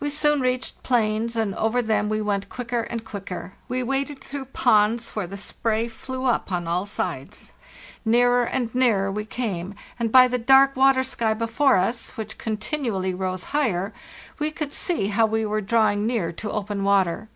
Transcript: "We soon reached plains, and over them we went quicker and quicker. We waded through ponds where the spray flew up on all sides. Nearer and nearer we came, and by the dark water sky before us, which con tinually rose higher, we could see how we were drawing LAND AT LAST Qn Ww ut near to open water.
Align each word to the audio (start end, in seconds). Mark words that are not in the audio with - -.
"We 0.00 0.08
soon 0.08 0.40
reached 0.40 0.82
plains, 0.82 1.36
and 1.36 1.54
over 1.56 1.82
them 1.82 2.08
we 2.08 2.22
went 2.22 2.48
quicker 2.48 2.80
and 2.80 3.04
quicker. 3.04 3.52
We 3.68 3.82
waded 3.82 4.24
through 4.24 4.46
ponds 4.46 5.10
where 5.10 5.26
the 5.26 5.36
spray 5.36 5.88
flew 5.88 6.24
up 6.24 6.50
on 6.50 6.66
all 6.66 6.86
sides. 6.86 7.52
Nearer 8.02 8.44
and 8.44 8.74
nearer 8.74 9.12
we 9.12 9.26
came, 9.26 9.74
and 9.98 10.10
by 10.10 10.26
the 10.26 10.38
dark 10.38 10.74
water 10.74 11.04
sky 11.04 11.34
before 11.34 11.76
us, 11.76 12.12
which 12.16 12.38
con 12.38 12.56
tinually 12.56 13.12
rose 13.14 13.44
higher, 13.52 13.92
we 14.38 14.50
could 14.50 14.72
see 14.72 15.08
how 15.08 15.26
we 15.26 15.44
were 15.44 15.60
drawing 15.60 16.08
LAND 16.08 16.10
AT 16.12 16.14
LAST 16.14 16.14
Qn 16.14 16.16
Ww 16.16 16.22
ut 16.22 16.26
near 16.26 16.32
to 16.32 16.50
open 16.52 16.82
water. 16.84 17.28